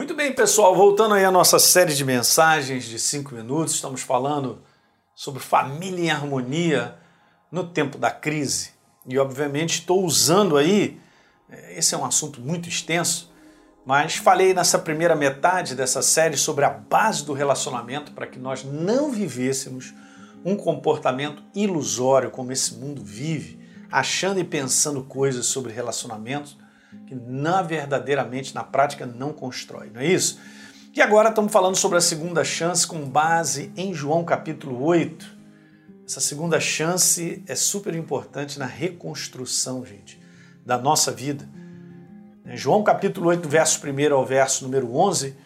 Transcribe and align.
Muito 0.00 0.14
bem, 0.14 0.32
pessoal, 0.32 0.74
voltando 0.74 1.12
aí 1.12 1.26
à 1.26 1.30
nossa 1.30 1.58
série 1.58 1.92
de 1.92 2.06
mensagens 2.06 2.84
de 2.84 2.98
cinco 2.98 3.34
minutos, 3.34 3.74
estamos 3.74 4.00
falando 4.00 4.62
sobre 5.14 5.42
família 5.42 6.04
em 6.04 6.10
harmonia 6.10 6.96
no 7.52 7.64
tempo 7.64 7.98
da 7.98 8.10
crise. 8.10 8.70
E 9.06 9.18
obviamente 9.18 9.80
estou 9.80 10.02
usando 10.02 10.56
aí, 10.56 10.98
eh, 11.50 11.76
esse 11.76 11.94
é 11.94 11.98
um 11.98 12.04
assunto 12.06 12.40
muito 12.40 12.66
extenso, 12.66 13.30
mas 13.84 14.16
falei 14.16 14.54
nessa 14.54 14.78
primeira 14.78 15.14
metade 15.14 15.74
dessa 15.74 16.00
série 16.00 16.38
sobre 16.38 16.64
a 16.64 16.70
base 16.70 17.22
do 17.22 17.34
relacionamento 17.34 18.12
para 18.12 18.26
que 18.26 18.38
nós 18.38 18.64
não 18.64 19.10
vivêssemos 19.12 19.92
um 20.42 20.56
comportamento 20.56 21.42
ilusório 21.54 22.30
como 22.30 22.52
esse 22.52 22.72
mundo 22.72 23.02
vive, 23.04 23.60
achando 23.92 24.40
e 24.40 24.44
pensando 24.44 25.02
coisas 25.02 25.44
sobre 25.44 25.74
relacionamentos 25.74 26.56
que 27.06 27.14
na 27.14 27.62
verdadeiramente 27.62 28.54
na 28.54 28.64
prática 28.64 29.06
não 29.06 29.32
constrói, 29.32 29.90
não 29.92 30.00
é 30.00 30.06
isso? 30.06 30.38
E 30.94 31.00
agora 31.00 31.28
estamos 31.28 31.52
falando 31.52 31.76
sobre 31.76 31.98
a 31.98 32.00
segunda 32.00 32.42
chance 32.42 32.86
com 32.86 33.00
base 33.08 33.72
em 33.76 33.94
João 33.94 34.24
capítulo 34.24 34.82
8. 34.82 35.38
Essa 36.06 36.20
segunda 36.20 36.58
chance 36.58 37.44
é 37.46 37.54
super 37.54 37.94
importante 37.94 38.58
na 38.58 38.66
reconstrução, 38.66 39.86
gente, 39.86 40.20
da 40.66 40.76
nossa 40.76 41.12
vida. 41.12 41.48
João 42.56 42.82
capítulo 42.82 43.28
8, 43.28 43.48
verso 43.48 43.80
1 43.86 44.12
ao 44.12 44.26
verso 44.26 44.64
número 44.64 44.92
11, 44.96 45.36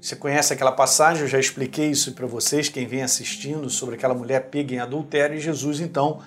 você 0.00 0.16
conhece 0.16 0.52
aquela 0.52 0.72
passagem, 0.72 1.22
eu 1.22 1.28
já 1.28 1.38
expliquei 1.38 1.90
isso 1.90 2.12
para 2.12 2.26
vocês, 2.26 2.68
quem 2.68 2.86
vem 2.86 3.02
assistindo, 3.02 3.70
sobre 3.70 3.94
aquela 3.94 4.12
mulher 4.12 4.50
pega 4.50 4.74
em 4.74 4.78
adultério, 4.78 5.36
e 5.36 5.40
Jesus 5.40 5.80
então 5.80 6.20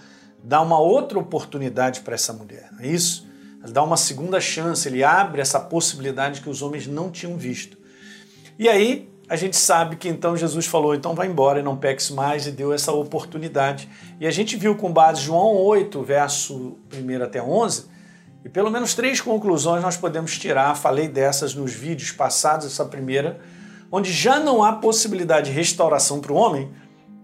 dá 0.43 0.61
uma 0.61 0.79
outra 0.79 1.19
oportunidade 1.19 1.99
para 1.99 2.15
essa 2.15 2.33
mulher, 2.33 2.69
não 2.71 2.79
é 2.79 2.87
isso? 2.87 3.26
Ele 3.67 3.73
dá 3.73 3.83
uma 3.83 3.97
segunda 3.97 4.39
chance, 4.39 4.87
ele 4.87 5.03
abre 5.03 5.41
essa 5.41 5.59
possibilidade 5.59 6.39
que 6.39 6.49
os 6.49 6.61
homens 6.61 6.87
não 6.87 7.11
tinham 7.11 7.35
visto. 7.37 7.77
E 8.57 8.69
aí 8.69 9.11
a 9.27 9.35
gente 9.35 9.57
sabe 9.57 9.97
que 9.97 10.07
então 10.07 10.37
Jesus 10.37 10.65
falou: 10.65 10.95
então 10.95 11.13
vai 11.13 11.27
embora 11.27 11.59
e 11.59 11.61
não 11.61 11.75
peques 11.75 12.09
mais, 12.09 12.47
e 12.47 12.51
deu 12.51 12.71
essa 12.71 12.93
oportunidade. 12.93 13.89
E 14.21 14.25
a 14.25 14.31
gente 14.31 14.55
viu 14.55 14.77
com 14.77 14.89
base 14.89 15.19
João 15.19 15.53
8, 15.57 16.01
verso 16.01 16.77
1 16.93 17.21
até 17.21 17.43
11, 17.43 17.87
e 18.45 18.47
pelo 18.47 18.71
menos 18.71 18.93
três 18.93 19.19
conclusões 19.19 19.83
nós 19.83 19.97
podemos 19.97 20.39
tirar. 20.39 20.73
Falei 20.77 21.09
dessas 21.09 21.53
nos 21.53 21.73
vídeos 21.73 22.13
passados, 22.13 22.65
essa 22.65 22.85
primeira, 22.85 23.37
onde 23.91 24.13
já 24.13 24.39
não 24.39 24.63
há 24.63 24.71
possibilidade 24.71 25.49
de 25.49 25.57
restauração 25.57 26.21
para 26.21 26.31
o 26.31 26.37
homem, 26.37 26.71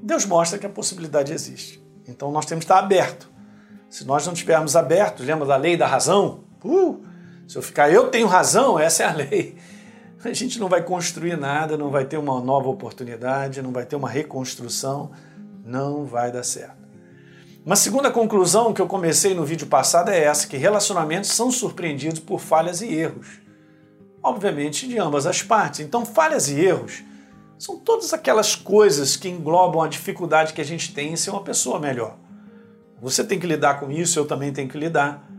Deus 0.02 0.26
mostra 0.26 0.60
que 0.60 0.66
a 0.66 0.70
possibilidade 0.70 1.32
existe. 1.32 1.82
Então 2.06 2.34
nós 2.34 2.46
temos 2.46 2.66
que 2.66 2.70
estar 2.70 2.80
aberto 2.80 3.32
se 3.94 4.08
nós 4.08 4.26
não 4.26 4.34
estivermos 4.34 4.76
abertos, 4.76 5.24
lembra 5.24 5.46
da 5.46 5.56
lei 5.56 5.78
da 5.78 5.86
razão? 5.86 6.46
Uh, 6.66 7.00
se 7.48 7.56
eu 7.56 7.62
ficar, 7.62 7.92
eu 7.92 8.10
tenho 8.10 8.26
razão, 8.26 8.80
essa 8.80 9.04
é 9.04 9.06
a 9.06 9.14
lei. 9.14 9.56
A 10.26 10.34
gente 10.34 10.60
não 10.60 10.68
vai 10.68 10.82
construir 10.82 11.38
nada, 11.38 11.78
não 11.78 11.92
vai 11.92 12.04
ter 12.04 12.18
uma 12.18 12.42
nova 12.42 12.68
oportunidade, 12.70 13.62
não 13.62 13.72
vai 13.72 13.86
ter 13.86 13.96
uma 13.96 14.10
reconstrução, 14.10 15.12
não 15.64 16.06
vai 16.06 16.32
dar 16.32 16.42
certo. 16.42 16.76
Uma 17.64 17.76
segunda 17.76 18.10
conclusão 18.10 18.74
que 18.74 18.82
eu 18.82 18.88
comecei 18.88 19.36
no 19.36 19.46
vídeo 19.46 19.68
passado 19.68 20.10
é 20.10 20.24
essa: 20.24 20.48
que 20.48 20.58
relacionamentos 20.58 21.30
são 21.30 21.52
surpreendidos 21.52 22.20
por 22.20 22.40
falhas 22.40 22.82
e 22.82 22.92
erros. 22.92 23.28
Obviamente, 24.24 24.88
de 24.88 24.98
ambas 24.98 25.28
as 25.28 25.44
partes. 25.44 25.82
Então, 25.82 26.04
falhas 26.04 26.50
e 26.50 26.60
erros 26.60 27.04
são 27.60 27.78
todas 27.78 28.12
aquelas 28.12 28.56
coisas 28.56 29.16
que 29.16 29.30
englobam 29.30 29.84
a 29.84 29.88
dificuldade 29.88 30.52
que 30.52 30.62
a 30.62 30.66
gente 30.66 30.96
tem 30.96 31.14
em 31.14 31.16
ser 31.16 31.30
uma 31.30 31.44
pessoa 31.44 31.80
melhor. 31.80 32.23
Você 33.04 33.22
tem 33.22 33.38
que 33.38 33.46
lidar 33.46 33.82
com 33.82 33.92
isso, 33.92 34.18
eu 34.18 34.26
também 34.26 34.54
tenho 34.54 34.70
que 34.70 34.78
lidar. 34.78 35.30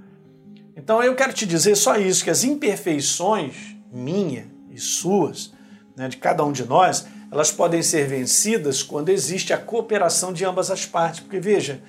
Então 0.77 1.03
eu 1.03 1.15
quero 1.15 1.33
te 1.33 1.47
dizer 1.47 1.75
só 1.77 1.97
isso, 1.97 2.23
que 2.23 2.29
as 2.29 2.45
imperfeições 2.45 3.75
minha 3.91 4.47
e 4.70 4.79
suas, 4.79 5.55
né, 5.97 6.07
de 6.09 6.19
cada 6.19 6.45
um 6.45 6.53
de 6.53 6.67
nós, 6.67 7.07
elas 7.33 7.51
podem 7.51 7.83
ser 7.83 8.07
vencidas 8.07 8.83
quando 8.83 9.09
existe 9.09 9.55
a 9.55 9.57
cooperação 9.57 10.31
de 10.31 10.45
ambas 10.45 10.70
as 10.70 10.85
partes. 10.85 11.20
Porque 11.20 11.41
veja, 11.41 11.83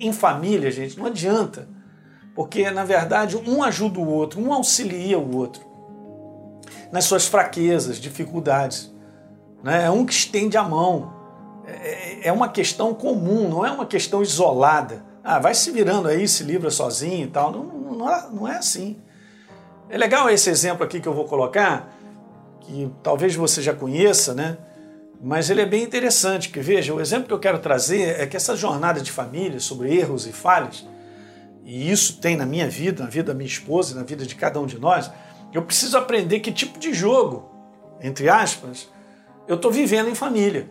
em 0.00 0.12
família, 0.12 0.68
gente, 0.68 0.98
não 0.98 1.06
adianta. 1.06 1.68
Porque, 2.34 2.68
na 2.68 2.84
verdade, 2.84 3.36
um 3.36 3.62
ajuda 3.62 4.00
o 4.00 4.08
outro, 4.08 4.40
um 4.40 4.52
auxilia 4.52 5.18
o 5.18 5.36
outro 5.36 5.64
nas 6.90 7.04
suas 7.04 7.28
fraquezas, 7.28 8.00
dificuldades. 8.00 8.92
Né? 9.62 9.84
É 9.84 9.90
um 9.92 10.04
que 10.04 10.12
estende 10.12 10.56
a 10.56 10.64
mão. 10.64 11.12
É, 11.64 11.72
é, 11.72 12.20
é 12.28 12.32
uma 12.32 12.48
questão 12.48 12.92
comum, 12.92 13.48
não 13.48 13.64
é 13.64 13.70
uma 13.70 13.86
questão 13.86 14.22
isolada 14.22 15.08
ah, 15.22 15.38
vai 15.38 15.54
se 15.54 15.70
virando 15.70 16.08
aí, 16.08 16.26
se 16.26 16.42
livra 16.42 16.70
sozinho 16.70 17.26
e 17.26 17.30
tal. 17.30 17.52
Não, 17.52 17.64
não, 17.64 18.10
é, 18.10 18.28
não 18.30 18.48
é 18.48 18.56
assim. 18.56 18.96
É 19.88 19.98
legal 19.98 20.30
esse 20.30 20.48
exemplo 20.48 20.84
aqui 20.84 21.00
que 21.00 21.08
eu 21.08 21.14
vou 21.14 21.24
colocar, 21.24 21.92
que 22.60 22.90
talvez 23.02 23.34
você 23.34 23.60
já 23.60 23.74
conheça, 23.74 24.34
né? 24.34 24.56
Mas 25.22 25.50
ele 25.50 25.60
é 25.60 25.66
bem 25.66 25.82
interessante, 25.82 26.48
porque 26.48 26.60
veja, 26.60 26.94
o 26.94 27.00
exemplo 27.00 27.26
que 27.26 27.34
eu 27.34 27.38
quero 27.38 27.58
trazer 27.58 28.18
é 28.18 28.26
que 28.26 28.36
essa 28.36 28.56
jornada 28.56 29.00
de 29.00 29.12
família 29.12 29.60
sobre 29.60 29.94
erros 29.94 30.26
e 30.26 30.32
falhas, 30.32 30.86
e 31.62 31.90
isso 31.90 32.18
tem 32.18 32.36
na 32.36 32.46
minha 32.46 32.68
vida, 32.68 33.04
na 33.04 33.10
vida 33.10 33.32
da 33.32 33.34
minha 33.34 33.46
esposa, 33.46 33.94
na 33.94 34.02
vida 34.02 34.24
de 34.24 34.34
cada 34.34 34.58
um 34.58 34.66
de 34.66 34.78
nós, 34.78 35.10
eu 35.52 35.62
preciso 35.62 35.98
aprender 35.98 36.40
que 36.40 36.50
tipo 36.50 36.78
de 36.78 36.94
jogo, 36.94 37.50
entre 38.00 38.30
aspas, 38.30 38.88
eu 39.46 39.56
estou 39.56 39.70
vivendo 39.70 40.08
em 40.08 40.14
família. 40.14 40.70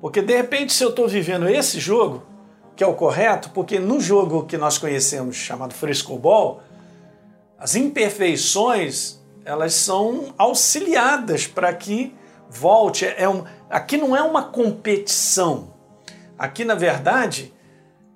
Porque 0.00 0.20
de 0.20 0.34
repente, 0.34 0.72
se 0.72 0.82
eu 0.82 0.88
estou 0.88 1.06
vivendo 1.06 1.48
esse 1.48 1.78
jogo, 1.78 2.24
que 2.74 2.82
é 2.82 2.86
o 2.86 2.94
correto, 2.94 3.50
porque 3.50 3.78
no 3.78 4.00
jogo 4.00 4.44
que 4.44 4.56
nós 4.56 4.78
conhecemos 4.78 5.36
chamado 5.36 5.74
frescobol, 5.74 6.60
as 7.58 7.74
imperfeições 7.74 9.20
elas 9.44 9.74
são 9.74 10.32
auxiliadas 10.38 11.46
para 11.46 11.72
que 11.72 12.14
volte. 12.48 13.04
É 13.04 13.28
um, 13.28 13.44
aqui 13.68 13.96
não 13.96 14.16
é 14.16 14.22
uma 14.22 14.44
competição. 14.44 15.72
Aqui, 16.38 16.64
na 16.64 16.74
verdade, 16.74 17.52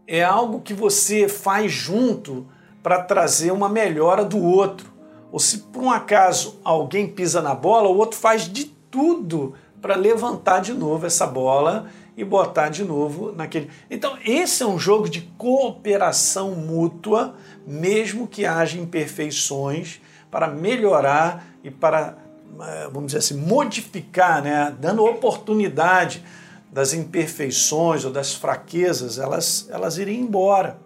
é 0.06 0.22
algo 0.22 0.60
que 0.60 0.74
você 0.74 1.28
faz 1.28 1.72
junto 1.72 2.46
para 2.82 3.02
trazer 3.02 3.50
uma 3.50 3.68
melhora 3.68 4.24
do 4.24 4.42
outro. 4.42 4.92
Ou 5.32 5.40
se 5.40 5.58
por 5.58 5.82
um 5.82 5.90
acaso 5.90 6.60
alguém 6.62 7.08
pisa 7.08 7.42
na 7.42 7.54
bola, 7.54 7.88
o 7.88 7.96
outro 7.96 8.18
faz 8.18 8.42
de 8.42 8.66
tudo 8.90 9.54
para 9.82 9.96
levantar 9.96 10.60
de 10.60 10.72
novo 10.72 11.06
essa 11.06 11.26
bola 11.26 11.86
e 12.16 12.24
botar 12.24 12.70
de 12.70 12.82
novo 12.82 13.30
naquele. 13.32 13.70
Então, 13.90 14.16
esse 14.24 14.62
é 14.62 14.66
um 14.66 14.78
jogo 14.78 15.08
de 15.08 15.20
cooperação 15.36 16.52
mútua, 16.52 17.34
mesmo 17.66 18.26
que 18.26 18.46
haja 18.46 18.78
imperfeições, 18.78 20.00
para 20.30 20.48
melhorar 20.48 21.46
e 21.62 21.70
para, 21.70 22.16
eh, 22.60 22.88
vamos 22.90 23.08
dizer 23.08 23.18
assim, 23.18 23.36
modificar, 23.36 24.42
né? 24.42 24.74
dando 24.80 25.04
oportunidade 25.04 26.24
das 26.72 26.94
imperfeições 26.94 28.04
ou 28.04 28.10
das 28.10 28.34
fraquezas, 28.34 29.18
elas, 29.18 29.68
elas 29.70 29.98
irem 29.98 30.20
embora. 30.20 30.78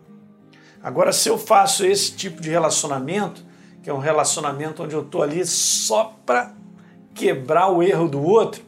Agora, 0.83 1.13
se 1.13 1.29
eu 1.29 1.39
faço 1.39 1.85
esse 1.85 2.13
tipo 2.13 2.41
de 2.41 2.51
relacionamento, 2.51 3.45
que 3.83 3.91
é 3.91 3.95
um 3.95 3.99
relacionamento 3.99 4.83
onde 4.83 4.95
eu 4.95 5.03
estou 5.03 5.23
ali 5.23 5.45
só 5.47 6.17
para 6.25 6.53
quebrar 7.15 7.69
o 7.69 7.83
erro 7.83 8.09
do 8.09 8.23
outro, 8.23 8.63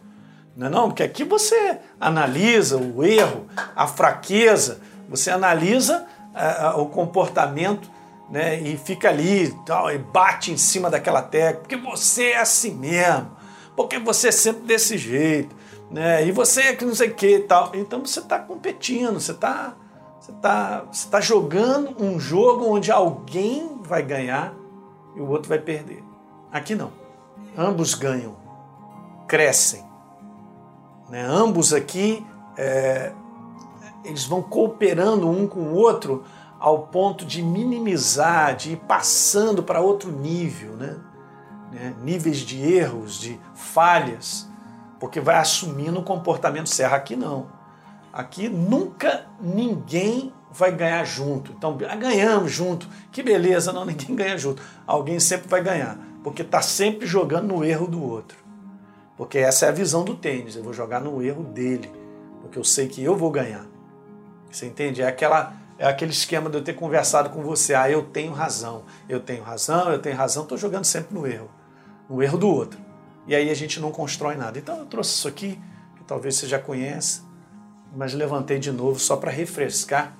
não 0.56 0.66
é 0.66 0.70
não? 0.70 0.88
Porque 0.88 1.02
aqui 1.02 1.24
você 1.24 1.78
analisa 2.00 2.76
o 2.76 3.04
erro, 3.04 3.46
a 3.74 3.86
fraqueza, 3.86 4.80
você 5.08 5.30
analisa 5.30 6.06
uh, 6.34 6.80
o 6.80 6.86
comportamento 6.86 7.90
né, 8.30 8.60
e 8.60 8.76
fica 8.76 9.08
ali 9.08 9.54
tal, 9.66 9.90
e 9.90 9.98
bate 9.98 10.52
em 10.52 10.56
cima 10.56 10.90
daquela 10.90 11.22
tecla, 11.22 11.60
porque 11.60 11.76
você 11.76 12.30
é 12.30 12.40
assim 12.40 12.74
mesmo, 12.74 13.30
porque 13.76 13.98
você 13.98 14.28
é 14.28 14.32
sempre 14.32 14.62
desse 14.62 14.96
jeito, 14.96 15.54
né, 15.90 16.26
e 16.26 16.32
você 16.32 16.62
é 16.62 16.76
que 16.76 16.84
não 16.84 16.94
sei 16.94 17.08
o 17.08 17.14
que 17.14 17.40
tal. 17.40 17.72
Então 17.74 18.04
você 18.04 18.20
está 18.20 18.38
competindo, 18.38 19.20
você 19.20 19.32
está 19.32 19.74
você 20.20 20.32
tá, 20.34 20.84
você 20.92 21.08
tá 21.08 21.20
jogando 21.20 21.96
um 22.00 22.20
jogo 22.20 22.66
onde 22.72 22.92
alguém 22.92 23.80
vai 23.82 24.02
ganhar 24.02 24.54
e 25.16 25.20
o 25.20 25.28
outro 25.28 25.48
vai 25.48 25.58
perder. 25.58 26.00
Aqui 26.52 26.76
não. 26.76 26.92
Ambos 27.58 27.94
ganham, 27.94 28.36
crescem 29.26 29.91
né? 31.12 31.22
Ambos 31.28 31.74
aqui 31.74 32.26
é, 32.56 33.12
eles 34.02 34.24
vão 34.24 34.40
cooperando 34.40 35.28
um 35.28 35.46
com 35.46 35.60
o 35.60 35.74
outro 35.74 36.24
ao 36.58 36.86
ponto 36.86 37.26
de 37.26 37.42
minimizar, 37.42 38.56
de 38.56 38.72
ir 38.72 38.76
passando 38.76 39.62
para 39.62 39.78
outro 39.78 40.10
nível, 40.10 40.72
né? 40.74 40.96
né? 41.70 41.94
níveis 42.02 42.38
de 42.38 42.62
erros, 42.62 43.20
de 43.20 43.38
falhas, 43.54 44.48
porque 44.98 45.20
vai 45.20 45.36
assumindo 45.36 46.00
o 46.00 46.02
comportamento 46.02 46.70
certo. 46.70 46.94
Aqui 46.94 47.14
não. 47.14 47.46
Aqui 48.10 48.48
nunca 48.48 49.26
ninguém 49.38 50.32
vai 50.50 50.72
ganhar 50.72 51.04
junto. 51.04 51.52
Então, 51.52 51.76
ah, 51.90 51.96
ganhamos 51.96 52.52
junto. 52.52 52.88
Que 53.10 53.22
beleza, 53.22 53.70
não, 53.70 53.84
ninguém 53.84 54.16
ganha 54.16 54.38
junto. 54.38 54.62
Alguém 54.86 55.20
sempre 55.20 55.46
vai 55.46 55.62
ganhar, 55.62 55.98
porque 56.24 56.40
está 56.40 56.62
sempre 56.62 57.06
jogando 57.06 57.48
no 57.48 57.62
erro 57.62 57.86
do 57.86 58.02
outro. 58.02 58.41
Porque 59.22 59.38
essa 59.38 59.66
é 59.66 59.68
a 59.68 59.72
visão 59.72 60.02
do 60.02 60.16
tênis. 60.16 60.56
Eu 60.56 60.64
vou 60.64 60.72
jogar 60.72 61.00
no 61.00 61.22
erro 61.22 61.44
dele, 61.44 61.88
porque 62.40 62.58
eu 62.58 62.64
sei 62.64 62.88
que 62.88 63.04
eu 63.04 63.14
vou 63.14 63.30
ganhar. 63.30 63.64
Você 64.50 64.66
entende? 64.66 65.00
É 65.00 65.06
aquela 65.06 65.54
é 65.78 65.86
aquele 65.86 66.10
esquema 66.10 66.50
de 66.50 66.56
eu 66.56 66.64
ter 66.64 66.72
conversado 66.72 67.30
com 67.30 67.40
você. 67.40 67.72
Ah, 67.72 67.88
eu 67.88 68.02
tenho 68.02 68.32
razão, 68.32 68.82
eu 69.08 69.20
tenho 69.20 69.44
razão, 69.44 69.92
eu 69.92 70.00
tenho 70.00 70.16
razão. 70.16 70.42
Estou 70.42 70.58
jogando 70.58 70.84
sempre 70.86 71.14
no 71.14 71.24
erro, 71.24 71.48
no 72.10 72.20
erro 72.20 72.36
do 72.36 72.48
outro. 72.48 72.80
e 73.24 73.32
aí 73.32 73.48
a 73.48 73.54
gente 73.54 73.78
não 73.78 73.92
constrói 73.92 74.34
nada. 74.34 74.58
Então 74.58 74.76
eu 74.78 74.86
trouxe 74.86 75.12
isso 75.12 75.28
aqui, 75.28 75.56
que 75.96 76.02
talvez 76.02 76.34
você 76.34 76.48
já 76.48 76.58
conheça, 76.58 77.22
mas 77.94 78.14
levantei 78.14 78.58
de 78.58 78.72
novo 78.72 78.98
só 78.98 79.14
para 79.14 79.30
refrescar 79.30 80.16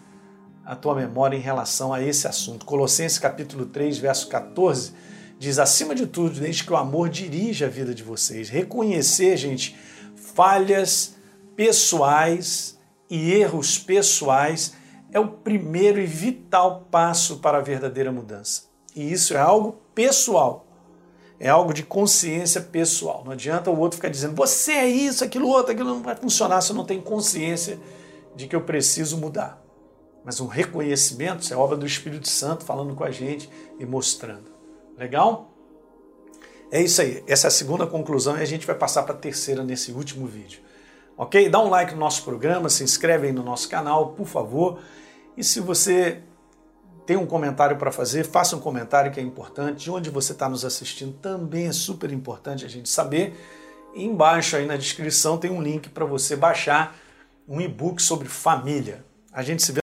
a 0.64 0.76
tua 0.76 0.94
memória 0.94 1.36
em 1.36 1.40
relação 1.40 1.92
a 1.92 2.00
esse 2.00 2.28
assunto. 2.28 2.64
Colossenses 2.64 3.18
capítulo 3.18 3.66
3, 3.66 3.98
verso 3.98 4.28
14, 4.28 4.94
diz: 5.38 5.58
acima 5.58 5.94
de 5.94 6.06
tudo, 6.06 6.40
desde 6.40 6.64
que 6.64 6.72
o 6.72 6.76
amor 6.76 7.08
dirija 7.08 7.66
a 7.66 7.70
vida 7.70 7.94
de 7.94 8.02
vocês. 8.02 8.48
Reconhecer, 8.48 9.36
gente, 9.36 9.76
falhas 10.16 11.16
pessoais 11.56 12.78
e 13.08 13.32
erros 13.32 13.78
pessoais 13.78 14.74
é 15.12 15.20
o 15.20 15.28
primeiro 15.28 16.00
e 16.00 16.06
vital 16.06 16.86
passo 16.90 17.38
para 17.38 17.58
a 17.58 17.60
verdadeira 17.60 18.10
mudança. 18.10 18.62
E 18.96 19.12
isso 19.12 19.34
é 19.34 19.40
algo 19.40 19.78
pessoal. 19.94 20.66
É 21.38 21.48
algo 21.48 21.74
de 21.74 21.82
consciência 21.82 22.60
pessoal. 22.60 23.22
Não 23.24 23.32
adianta 23.32 23.70
o 23.70 23.78
outro 23.78 23.96
ficar 23.96 24.08
dizendo, 24.08 24.34
você 24.34 24.72
é 24.72 24.88
isso, 24.88 25.24
aquilo 25.24 25.48
outro, 25.48 25.72
aquilo 25.72 25.88
não 25.88 26.02
vai 26.02 26.14
funcionar 26.16 26.60
se 26.60 26.70
eu 26.70 26.76
não 26.76 26.84
tenho 26.84 27.02
consciência 27.02 27.78
de 28.34 28.46
que 28.46 28.54
eu 28.54 28.62
preciso 28.62 29.18
mudar. 29.18 29.60
Mas 30.24 30.40
um 30.40 30.46
reconhecimento, 30.46 31.42
isso 31.42 31.52
é 31.52 31.56
obra 31.56 31.76
do 31.76 31.84
Espírito 31.84 32.28
Santo 32.28 32.64
falando 32.64 32.94
com 32.94 33.02
a 33.02 33.10
gente 33.10 33.50
e 33.78 33.84
mostrando. 33.84 34.52
Legal? 35.02 35.50
É 36.70 36.80
isso 36.80 37.02
aí. 37.02 37.24
Essa 37.26 37.46
é 37.46 37.48
a 37.48 37.50
segunda 37.50 37.88
conclusão 37.88 38.38
e 38.38 38.40
a 38.40 38.44
gente 38.44 38.64
vai 38.64 38.76
passar 38.76 39.02
para 39.02 39.14
a 39.14 39.18
terceira 39.18 39.64
nesse 39.64 39.90
último 39.90 40.26
vídeo. 40.26 40.60
Ok? 41.16 41.48
Dá 41.48 41.58
um 41.58 41.68
like 41.68 41.92
no 41.92 41.98
nosso 41.98 42.22
programa, 42.22 42.68
se 42.68 42.84
inscreve 42.84 43.26
aí 43.26 43.32
no 43.32 43.42
nosso 43.42 43.68
canal, 43.68 44.12
por 44.12 44.28
favor. 44.28 44.78
E 45.36 45.42
se 45.42 45.58
você 45.58 46.22
tem 47.04 47.16
um 47.16 47.26
comentário 47.26 47.76
para 47.78 47.90
fazer, 47.90 48.24
faça 48.24 48.54
um 48.54 48.60
comentário 48.60 49.10
que 49.10 49.18
é 49.18 49.22
importante. 49.24 49.82
De 49.82 49.90
onde 49.90 50.08
você 50.08 50.30
está 50.30 50.48
nos 50.48 50.64
assistindo 50.64 51.14
também 51.14 51.66
é 51.66 51.72
super 51.72 52.12
importante 52.12 52.64
a 52.64 52.68
gente 52.68 52.88
saber. 52.88 53.34
E 53.96 54.04
embaixo 54.04 54.54
aí 54.54 54.66
na 54.66 54.76
descrição 54.76 55.36
tem 55.36 55.50
um 55.50 55.60
link 55.60 55.88
para 55.88 56.04
você 56.04 56.36
baixar 56.36 56.96
um 57.48 57.60
e-book 57.60 58.00
sobre 58.00 58.28
família. 58.28 59.04
A 59.32 59.42
gente 59.42 59.64
se 59.64 59.72
vê 59.72 59.80